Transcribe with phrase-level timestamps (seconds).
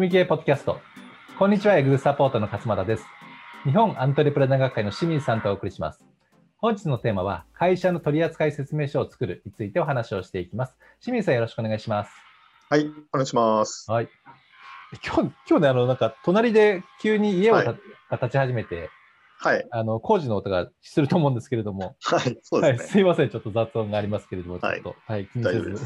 [0.00, 0.80] 仕組み系ポッドキャスト。
[1.38, 3.04] こんにちは、エグゼサポートの勝俣です。
[3.64, 6.02] 日本アントレプレナー学会の清水さんとお送りします。
[6.56, 10.78] 本日のテーマは、会社の取扱説明書を作るについてお話をしていきます。
[11.02, 12.12] 清水さん、よろしくお願いします。
[12.70, 13.90] はい、お願いします。
[13.90, 14.08] はい。
[15.04, 17.80] 今日、今日ね、あの、なんか、隣で急に家をた、はい
[18.10, 18.88] が建ち始めて、
[19.38, 22.90] はい、あの、工事の音がすると思うんですけれども、はい、そうはい、ですね。
[22.90, 25.76] すいません、ちょっと雑音がありますけれども、ちょはいっと、はい、気にせず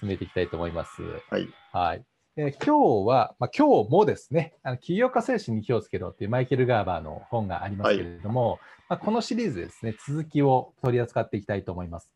[0.00, 1.00] 進めていきたいと思います。
[1.30, 2.04] はい、はい。
[2.36, 12.08] えー今日は、まあ、今日もですね、あの起業家精神に気をつけろというマイケル・ガーバーの本がありますけれども、まあ、このシリーズですね、続きを取り扱っていきたいと思います。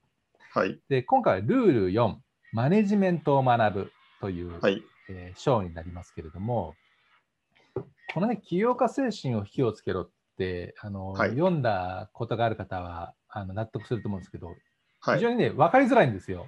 [0.52, 2.14] はい、で、今回はルール4、
[2.52, 6.74] マネジメントを学ぶという、はい、えー章になりますけれども、
[8.14, 14.54] このね、起業家精神を気をつけろって、あの、はい読んだことがある方はあの納得すると思うんですけど、
[15.00, 15.18] はい。
[15.18, 16.46] 非常にね、分かりづらいんですよ。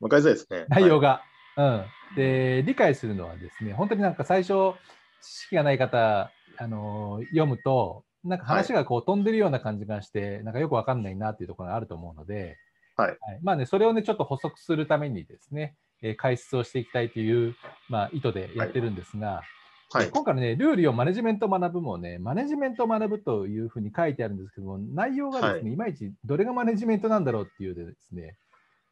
[0.00, 0.66] わかりづらいですね。
[0.68, 1.22] 内容が。
[1.56, 1.84] うん、
[2.16, 4.74] で理解するのはですね本当になんか最初
[5.22, 12.56] 知識がない方、あのー読むとなんか話がこう飛んでるような感じがして、なんかよくわかんないなっていうところがあると思うので、
[12.96, 13.16] はい。
[13.42, 17.56] まあね、それをねちょっと補足するためにですね、えー解説をしていきたいという、
[17.88, 19.42] まあ、意図でやってるんですが、
[19.90, 28.36] はい、今回のね、ルール4マネジメントを学ぶもね、マネジメントを学ぶというふうに書いてあるんですけども、内容がですね、い、まいちどれがマネジメントなんだろうっていうでですね、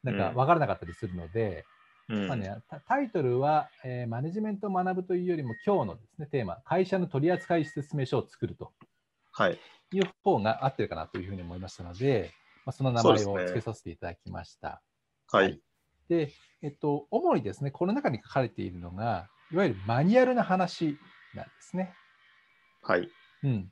[0.02, 0.34] なんかうん。
[0.34, 1.80] 分からなかったりするので、うん
[2.11, 8.72] まあね、タタイトルは、えーマネジメントを学ぶというよりも、今日のですね、テーマ、会社の取扱説明書を作ると。
[9.33, 9.58] はい、
[9.92, 12.33] いう方が合ってるかなというふうに思いましたので、
[12.67, 14.83] まあ、その名前を付けさせていただきました。
[15.30, 15.61] はい、
[16.08, 20.98] で、えっと、主にですね、この中に書かれているのが、いわゆるマニュアルな話
[21.34, 21.95] なんですね。
[22.83, 23.08] はい、
[23.45, 23.70] うん、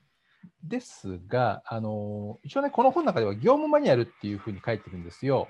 [0.63, 5.49] ですが、あの一応ね、この本の中では業務マニュアルっていうふうに書いてるんですよ。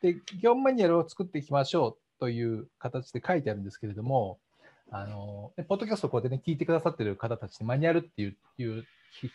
[0.00, 4.38] で、業務マニュアルを作っていきましょうという形で書いてあるんですけれども、
[4.90, 8.86] あのねポッドキャストをこうやってね、聞いてくださってる方たちでマニュアルっていういう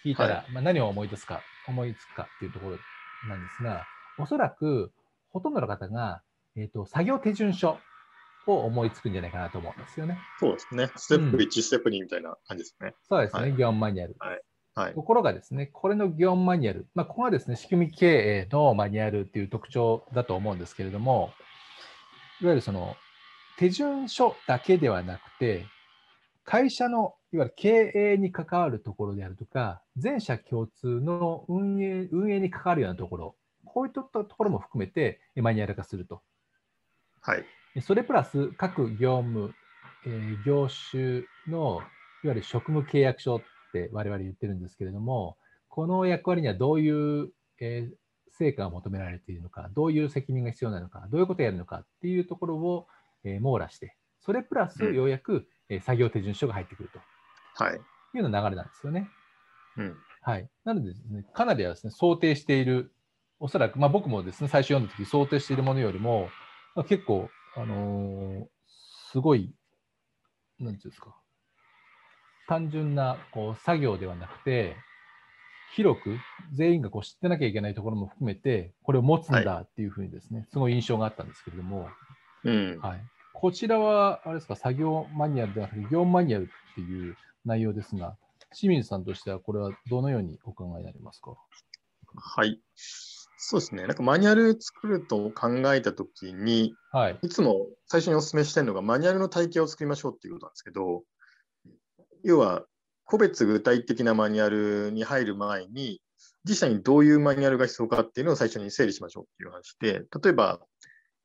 [0.04, 2.78] 聞いたら、はまあ、何を思い出すか、思いつくかっていうところ
[3.30, 3.86] なんですが、
[4.18, 4.92] おそらく
[5.32, 6.22] ほとんどの方が、
[6.56, 7.78] えー、と作業手順書
[8.46, 10.18] を思いつくんじゃないかなと思うんですよね。
[10.40, 10.92] そうですね。
[10.96, 12.94] ステップうん1、ステップ2みたいな感じですね。
[13.08, 14.16] そうですね、はい業務マニュアル。
[14.20, 14.42] はい、
[14.76, 21.32] ところがですね、これの業務マニュアル、まあ、ここがですね、仕組み経営のマニュアルっていう特徴だと思うんですけれども、
[22.42, 22.96] いわゆるその
[23.58, 25.66] 手順書だけではなくて、
[26.44, 33.36] 会社のいわゆる経営に関わるところであるとか、全社共通の運営運営に関わるようなところ、
[33.66, 36.22] こういったところも含めてマニュアル化すると。
[37.22, 37.46] はい、
[37.82, 39.54] それプラス各業務、
[40.06, 41.82] えー業種の
[42.24, 43.42] いわゆる職務契約書
[43.80, 47.96] って我々言ってるんですけれども、この役割にはどういう、えー
[48.36, 52.88] 成果が求められているのか、どういう責任が必要なのか、どういうことをやるのかっていうところを、
[53.24, 57.00] えー網羅して、それプラスうんようやく、えー作業手順書が入ってくると
[57.64, 57.78] はい、い
[58.16, 59.08] うような流れなんですよね。
[59.78, 60.50] うん、はい。
[60.64, 62.92] なのでですね、かなりはですね、想定している、
[63.40, 66.30] おそらく、まあ僕もですね、最初読んだ時想定しているものよりも、
[66.74, 68.46] まあ、結構、あのー
[69.12, 69.54] すごい、
[70.60, 71.16] なんていうんですか、
[72.48, 74.76] 単純なこう作業ではなくて、
[75.76, 76.18] 広く
[76.54, 81.88] 全員がこう知ってなきゃいけないところも含めて、これを持つんだっていうふうにですね、すごい印象があったんですけれども、
[82.44, 82.80] うん。
[82.82, 88.18] はい、こちらは、あれですか、作業マニュアルではなくて、業務マニュアルっていう内容ですが、
[88.54, 91.36] 清水さんとしては、これはどのようにお考えになりますか？
[92.16, 92.62] はい。
[92.76, 93.88] そうですね。
[93.88, 97.20] なんかマニュアル作ると考えたときに、はい。
[97.24, 101.04] いつも最初にお勧めしてるのがマニュアルの体系を作りましょうっていうことなんですけど、
[102.24, 102.66] 要は
[103.06, 106.02] 個別具体的なマニュアルに入る前に、
[106.46, 110.60] 自社にどういうマニュアルが必要かっていうのを最初に整理しましょうっていう話で、例えば、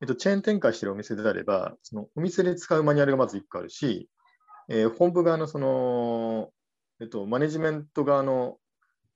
[0.00, 4.08] えっと、チェーン展開しているお店であれば、そのお店で使うマニュアルがまず1個あるし、
[4.68, 6.50] えー本部側のその、
[7.00, 8.58] えっと、マネジメント側の、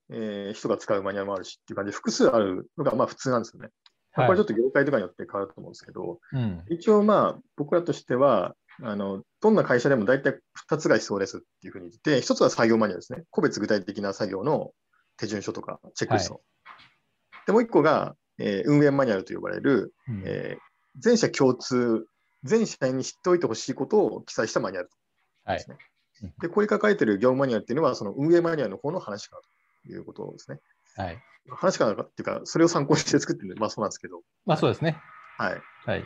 [0.09, 3.69] えー人が使うマニュアルもあるしっていう感じで、複数あるのがまあ普通なんですよね。
[4.15, 6.63] まあこれちょっと業界とかによって変わると思うんですけど、うん。
[6.69, 13.23] 一応まあ僕らとしては、あのどんな会社でも大体2つが必要ですっていうふうに言って、1つは作業マニュアルですね。
[13.29, 14.71] 個別具体的な作業の
[15.17, 16.41] 手順書とかチェックリスト。
[17.45, 22.05] で、もう1個が、えー運営マニュアルと呼ばれる、うんえー全社共通、
[22.43, 24.89] 全社に知っておいてほしいことを記載したマニュアル
[25.43, 25.65] はい。
[26.39, 30.59] で、ここに書かれている業務マニュアルっていうのは、その運営マニュアルの方の話かなということですね。
[30.95, 31.21] はい。
[31.49, 35.01] 話かなっていうか、それを参考にして作ってるんで、まあそうなんですけど、まあそうですね。
[35.37, 35.61] はい。
[35.85, 36.05] はい。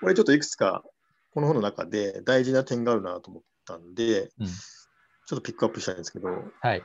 [0.00, 0.82] これちょっといくつか、
[1.32, 4.46] この本の中で大事な点があるなと思ったんで、うん。
[4.46, 6.28] ちょっとピックアップしたいんですけど、
[6.60, 6.82] はい。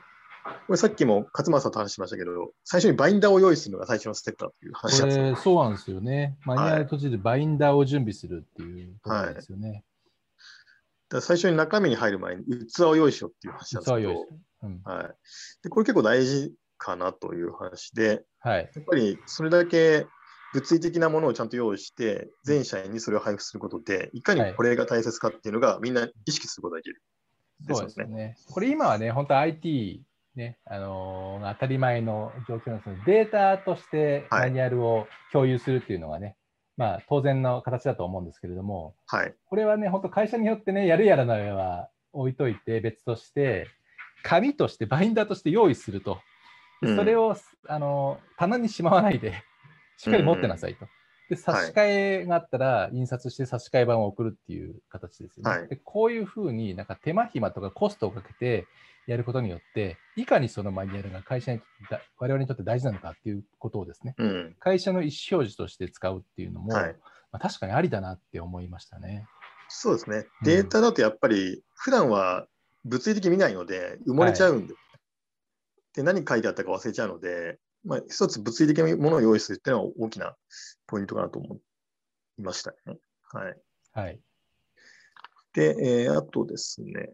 [0.66, 6.36] これさっきも勝間さんと話しましたけど、最初にバインダーを用意するのが最初のステップだというこ話なんですそうなんですよね。
[6.44, 9.82] マニュアル途中でバインダーを準備するっていうところですよね。
[11.08, 14.26] だ最初に中身に入る前に器を用意しようっていう話なんですけど、
[14.62, 15.14] うんはい、
[15.62, 20.06] でこれ結構大事かなという話で、はい、やっぱりそれだけ
[20.54, 27.02] 物理的なものをちゃんと用意して、全社員にそれを配布することで、いかにこれが大切かっていうのが、みんな意識することができる、
[27.68, 28.36] そうですね。
[28.50, 30.02] これ今はね、本当 IT、
[30.34, 36.36] ね、あのー、当たり前の状況なんですけど、データとしてマニュアルを共有するっていうのがね、はい、
[36.76, 43.68] まあ当然の形だと思うんですけれども、はい、これはね、本当会社によってね、やるやらないは置いといて別として、
[44.22, 46.18] 紙として、バインダーとして用意すると。
[46.82, 47.36] それを、うん、
[47.68, 49.42] あの棚にしまわないで
[49.96, 50.86] しっかり持ってなさいと。
[51.28, 51.86] で、差し替
[52.22, 55.50] えがあったら、印刷して差し替え版を送るっていう形ですよね。
[55.50, 58.66] はい、でこういうふうになんか手間暇とかコストをかけて
[59.06, 61.64] やることによって、いかにそのマニュアルが会社にと
[61.96, 66.96] って、我々にとって大事なのかっていうことをですね、うん、会社の意思表示として使うっていうのも、はい、
[67.32, 69.26] まあ、確かにありだなって思いましたね。
[69.68, 70.26] そうですね。
[70.44, 72.46] データだとやっぱり、普段は
[72.84, 74.82] 物理的に見ないので、埋もれちゃうんで、はい、
[75.94, 80.34] で何書いてあったか忘れちゃうので、まあ、一つ物理的なものを用意するっていうのは大きな
[80.86, 81.56] ポイントかなと思
[82.38, 82.98] いましたね。
[83.32, 83.56] はい。
[83.92, 84.20] はい。
[85.54, 87.10] で、えー、あとですね、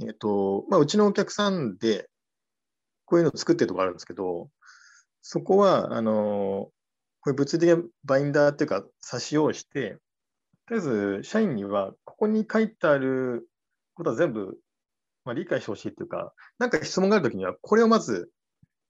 [0.00, 2.08] えっ、ー、と、まあ、うちのお客さんで、
[3.04, 4.48] こういうのを作ってるとこあるんですけど、
[5.20, 6.70] そこは、あの、
[7.20, 9.98] これ物理的なバインダーっていうか、差し用して、
[10.66, 13.46] とりあえず、社員には、ここに書いてある
[13.94, 14.58] ことは全部、
[15.24, 18.30] まあ、理解してほしいっていうか、なんか質問があるときには、これをまず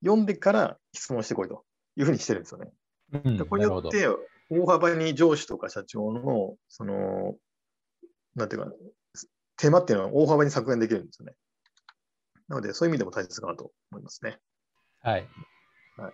[0.03, 1.63] 読んでから質問してこいと
[1.95, 2.71] いうふうにしてるんですよね。
[3.13, 4.07] うん、これによって、
[4.49, 7.35] 大幅に上司とか社長の、その、
[8.35, 8.71] なんていうか、
[9.57, 11.33] 手間っていうのは大幅に削減できるんですよね。
[12.49, 14.39] なので、そういう意味でも大切かなと思いますね。
[15.01, 15.27] はい。
[15.97, 16.13] はい、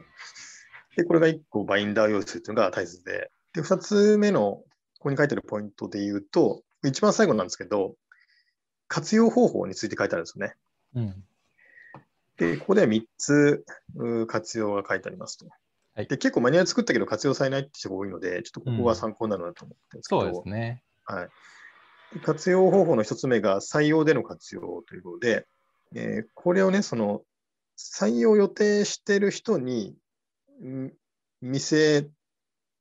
[0.95, 4.63] で、これが1個バインダー用意するというのが大切で、で、2つ目の、
[4.99, 7.95] ここに書いてあるポイントで言うと、一番最後なんですけど、
[8.87, 10.55] 活用方法について書いてあるんですよね。
[10.95, 11.23] うん、
[12.39, 13.65] で、ここでは3つ
[14.27, 15.45] 活用が書いてありますと。
[15.95, 20.83] はい、で結構マニュアル作ったけど活用されないって人が多いので、ちょっとここが参考になるなと思ってるんですけど、うん、そうですね。
[21.05, 21.29] はい。
[22.21, 25.45] 活用方法の1つ目が採用での活用ということで、
[25.93, 27.21] えー、これをね、その
[27.77, 29.95] 採用予定している人に
[31.41, 32.07] 見せ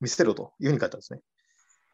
[0.01, 1.21] 見せろというふうに書いてあるんですね。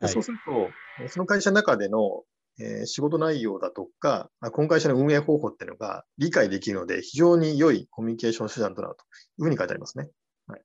[0.00, 2.24] はい、そうすると、その会社の中での
[2.60, 9.06] えー、仕事内容だとか、この会社の運営方法っていうのが理解できるので、非常に良いコミュニケーション手段となるとい
[9.40, 10.08] うふうに書いてありますね。
[10.46, 10.62] はい、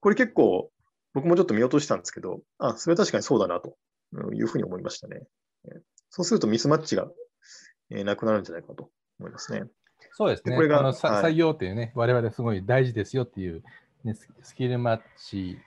[0.00, 0.70] これ結構、
[1.14, 3.76] 僕もちょっと見落としたんですけど、あ、それは確かにそうだなと
[4.34, 5.26] いうふうに思いましたね。
[6.10, 7.08] そうするとミスマッチが、
[7.90, 9.64] えー、なくなるんじゃないかと思いますね。
[10.12, 10.56] そうですね。
[10.56, 13.62] これが、はい、採用っていうね、我々すごい大事ですよっていう、
[14.04, 15.58] ね、スキルマッチ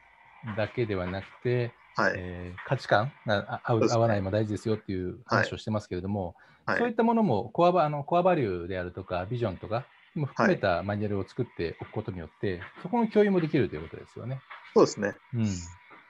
[0.58, 6.36] だけではなくて、はいえー、価値観が合う、合わないも大事ですよっていう話をしてますけれども、
[6.66, 9.86] はい、そういったものもコアあのコアバリューであるとか、ビジョンとか
[10.16, 14.40] も含めたマニュアルを作っておくことによって、はい、そこの共有もできるということですよね。
[14.74, 15.14] そうですね。
[15.34, 15.46] うん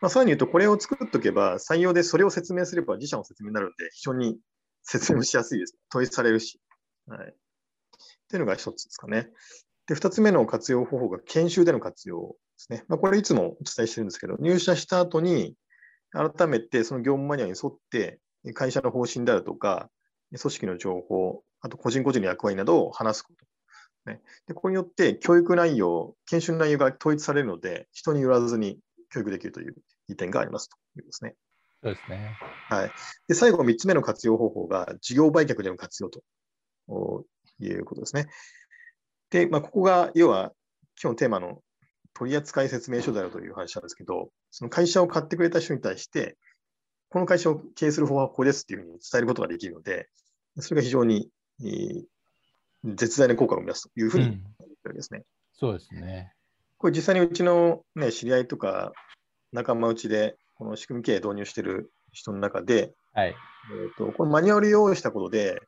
[0.02, 4.40] まあ、さらに言うと、これを作っておけば、採用でそれを説明すれば自社の説明になるので、非常に
[4.82, 5.78] 説明しやすいです。
[5.92, 6.60] 問いされるし。
[7.06, 7.30] はい。
[7.30, 7.34] っ
[8.28, 9.30] ていうのが一つですかね。
[9.88, 12.84] で、二つ目の活用方法が研修での活用ですね。
[12.88, 15.56] まあ、これいつもお伝えしてるんですけど、入社した後に、
[16.12, 18.20] 改めてその業務マニュアルに沿って、
[18.54, 19.90] 会社の方針であるとか、
[20.30, 23.46] 組織の情報、あと個人個人の役割などを話すこと。
[24.04, 29.76] ね、でこれによって教育内容、研修の内容が統一されるので、人によらずに教育できるという
[30.08, 31.36] 利点がありますというですね。
[31.84, 32.36] そうですね。
[32.70, 32.92] はい。
[33.28, 36.22] で、最後3つ目の活用方法が事業売却での活用と
[37.60, 38.28] いうことですね。
[39.30, 40.52] で、まあ、ここが要は
[41.02, 41.62] 今日のテーマの
[42.14, 46.38] 取扱説明書であるという話なんですけど、その会社を買ってくれた人に対して、
[47.10, 50.08] この会社を経営する方法はここですっていうふうに伝えることができるので、
[50.60, 51.30] それが非常に、
[51.62, 52.04] えー、
[52.96, 55.26] 絶大な効果を生み出すというふうに言ってるわけですね、うん。
[55.54, 56.34] そうですね。
[56.78, 58.92] これ実際にうちの、ね、知り合いとか
[59.52, 65.62] 仲間内でこの仕組み経営導入している人の中で、はい、えーと、このマニュアル用意したことで、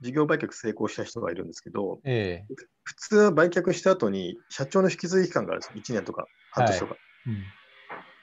[0.00, 5.82] 事業売却成功した人がいるんですけど、えー、普通は売却した後に社長の引き継ぎ期間があるんですよ。
[5.82, 6.92] 1年とか半年とか。
[6.92, 7.44] はいうん、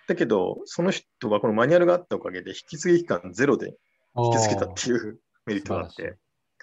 [0.08, 3.76] だけど、その人はこのマニュアルがあったおかげで引き継ぎ期間ゼロで
[4.16, 6.18] 引き継げたっていうメリットがあって。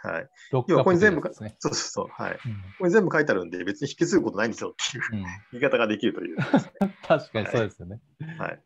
[0.04, 0.28] はい。
[0.50, 2.40] 要はここに全部、ね、そうそうそう、はい、うん、こ
[2.80, 6.44] こに全部書いてあるんで、別に引き継ぐことないんですよっていう、言い方ができるという、ね、
[7.06, 8.00] 確かにそうですよね。
[8.36, 8.48] はい。
[8.48, 8.60] はい、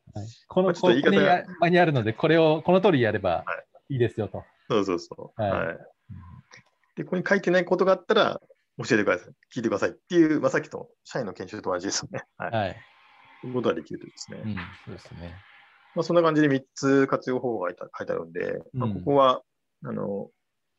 [0.48, 3.44] この、まあ、ここにマニュアルので、これをこの通りやれば
[3.90, 4.44] いいですよと。
[4.70, 5.42] そうそうそう。
[5.42, 5.78] はい、はい
[6.96, 8.40] で、ここに書いてないことがあったら、
[8.78, 9.28] 教えてください。
[9.54, 12.24] 聞いてくださいっていう、まあ、さっきと社員の研修と同じですよね。
[12.36, 12.50] はい。
[12.50, 12.76] はい、そ
[13.46, 14.38] ういうことができるとですね。
[14.44, 15.34] うん、そうですね。
[15.94, 19.42] まあ、そんな感じで3つ活用方法が書いてあるんで、まあ、ここは、
[19.84, 20.28] あの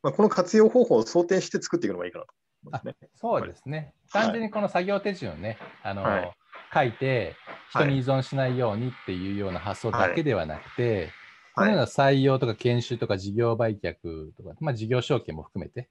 [0.02, 2.32] まあ、この活用方法を想定して作っていくのがいいかなと
[2.62, 2.96] 思いますね。
[3.16, 3.76] そうですね。
[3.78, 6.32] はい単純にこの作業手順をね、あのはい
[6.72, 7.34] 書いて、
[7.70, 11.10] 人に依存しないようにっていうような発想だけではなくて、
[11.54, 13.94] このような採用とか研修とか事業売却
[14.36, 15.88] とか、まあ、事業承継も含めて、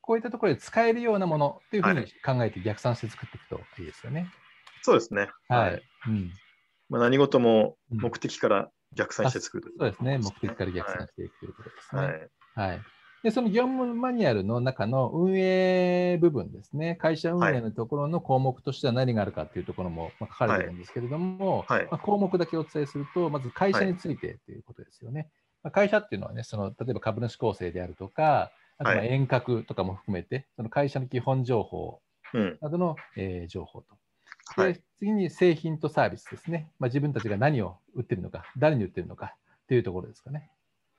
[0.00, 4.30] こういったところで使えるようなものっていうふうに考えて逆算して作っていくといいですよね。
[4.82, 5.28] そうですね。
[5.48, 5.82] はい。
[6.08, 6.30] うん、
[6.88, 10.18] まあ、何事もうん目的から逆算して作るといそうですね。
[10.18, 12.02] 目的から逆算していくということですね。
[12.54, 12.70] はい。
[12.70, 12.80] はい。
[13.22, 25.28] で、その業務マニュアルの中の運営部分ですね、会社運営のところの項目としては何があるかっていうところもまあ書かれてるんですけれども、はいまあ、項目だけお伝えすると、まず会社についてということですよね。
[25.64, 32.00] まあ、会社っていうのはね、その例えば株主構成であるとか、あとまあはい遠隔とかも含めて、その会社の基本情報
[32.34, 32.58] うん。
[32.60, 33.96] などの、えー情報と。
[34.56, 34.80] ではい。
[34.98, 36.70] 次に製品とサービスですね。
[36.78, 39.36] まあ、自分たちが何を売ってるのか、誰に売ってるのか
[39.68, 40.50] というところですかね。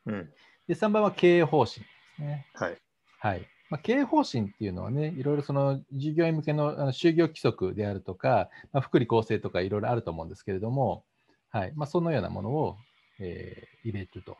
[0.05, 0.29] うん。
[0.67, 2.45] で、3番は経営方針ですね。
[2.53, 2.77] はい。
[3.19, 11.03] はいまあ、経営方針っていうのはね、いろいろその従業員向けのあの就業規則であるとか、まあ、福利厚生とかいろいろあると思うんですけれども、
[11.51, 12.77] はいまあ、そのようなものを、
[13.19, 14.37] えー入れると。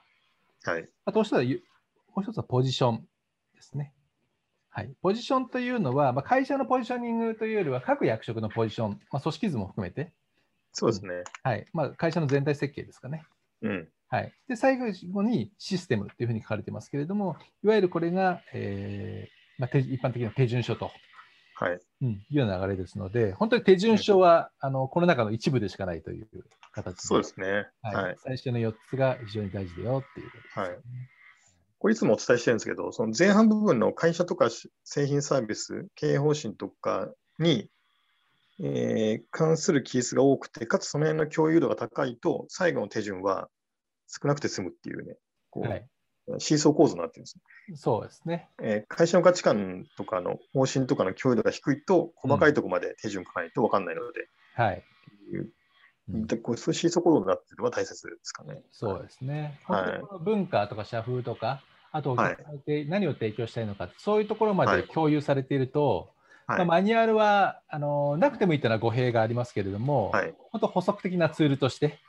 [0.64, 0.90] はい。
[1.06, 1.24] あとも
[2.18, 3.08] う一つはポジション
[3.56, 3.94] ですね。
[4.80, 10.14] はい、ポジションというのは、まあ、会社のポジショニングというよりは各役職のポジション、まあ、組織図も含めて、
[10.72, 11.24] そうですね。
[11.44, 13.24] はいまあ、会社の全体設計ですかね。
[13.62, 13.88] うん。
[14.08, 20.92] はい、で最後にシステムというふうに書かれてますけれども、いわゆるこれが、えーまあ、手一般的な手順書と、
[21.56, 21.80] はい。
[22.02, 26.28] うん、いうような流れですので、本当に手順書は、あのこの中の一部でしかないという
[26.72, 27.68] 形で、そうですね。
[27.82, 28.16] はいはい。
[28.20, 30.64] 最初の4つが非常に大事だよっていうことです、ね。
[30.64, 31.19] はい
[31.80, 37.10] これいつもお伝えしてるんですけど、その前半部分の会社とかし製品サービス、経営方針とか
[37.40, 37.70] に、
[38.62, 43.50] えー関するケースが多くて、かつその辺の共有度が高いと、最後の手順は
[44.08, 45.16] 少なくて済むっていうね、
[45.50, 45.86] こうはい、
[46.40, 47.38] シーソー構造になってるんです。
[47.76, 48.50] そうですね。
[48.62, 54.84] えー会社の価値観とかの方針とかの共有度が低いと、細かいところまで手順書かないと分かんないので、はい。
[55.32, 55.50] いううん
[56.12, 58.62] でこうそういうシーソー構造になっているのが大切ですかね。
[58.72, 59.60] そうですね。
[59.66, 61.62] はい文化とか社風とか、
[61.92, 62.16] あと
[62.66, 66.10] 何を提供したいのか、そういうところまはいで共有されていると、
[66.48, 70.34] はいまあ、マニュアルはあのなくてもいいというのは語弊がありますけれども、はい。
[70.52, 72.00] 本当補足的なツールとして、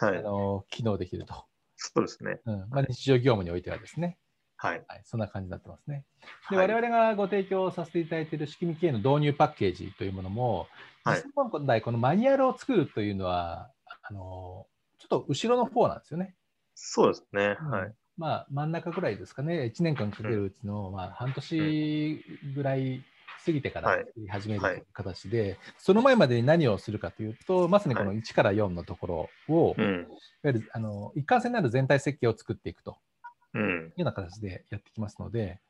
[0.00, 0.18] はい。
[0.18, 1.44] あの機能できると、
[1.76, 2.40] そうですね。
[2.46, 4.18] うんまあ、日常業務においてはですね、
[4.56, 4.84] はい。
[4.88, 6.04] はい、そんな感じになってますね。
[6.50, 10.66] で、はい我々がご提供させていただいている仕組み系の導入パッケージというものも、
[11.04, 13.70] はい実際問題、このマニュアルを作るというのは、
[14.02, 14.66] あの
[14.98, 16.34] ちょっと後ろの方なんですよね。
[16.74, 17.56] そうですね。
[17.60, 17.94] はい。
[18.16, 23.04] まあ、真ん中ぐらいですかね、1年間かけるうちの、まあ、半年ぐらい
[23.44, 23.98] 過ぎてから
[24.28, 30.08] 始めるとはいいう形で、その前までに何をするかというと、まさにこの1から4のところを、いわうん。
[30.44, 32.96] ゆるあの一貫性のある全体設計を作っていくと
[33.56, 33.84] うん。
[33.86, 35.60] ような形でやってきますので、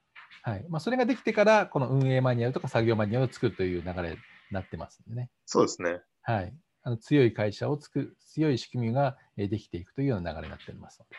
[0.43, 4.16] はいまあ、それができてから、この運営マニュアルとか作業マニュアルを作るという流れに
[4.50, 5.31] なってますんでね。
[5.47, 6.00] そうですね。
[6.23, 6.52] はい、
[6.83, 11.16] あの強い会社を作る、強い仕組みがえーできていくというような流れになっておりますので。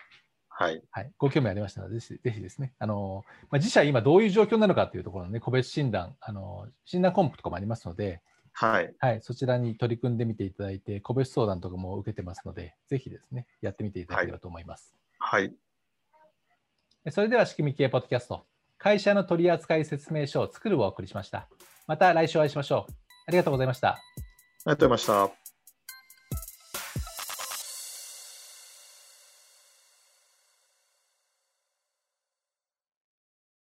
[0.49, 0.71] はい。
[0.71, 0.83] はい。
[0.91, 8.21] はい、ご興味ありましたら、ぜひぜひですね、あのまあ、自社今どういう状況なのかというところの、ね、個別診断、あの診断項目とかもありますので、
[8.53, 8.91] はい。
[8.97, 14.95] はい、そちらに取り組んでみていただいて、個別相談とかも受けてますので、ぜひですね、やってみていただければと思います。
[15.19, 15.53] はい。
[17.11, 18.45] それでは、仕組み系ポッドキャスト、
[18.77, 21.47] 会社の取扱説明書を作るをお送りしました。
[21.87, 22.93] また来週お会いしましょう。
[23.27, 23.89] ありがとうございました。
[23.89, 25.46] ありがとうございました。